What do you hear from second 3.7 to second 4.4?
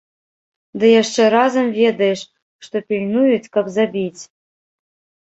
забіць.